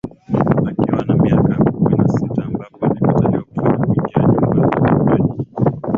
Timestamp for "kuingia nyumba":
3.79-4.87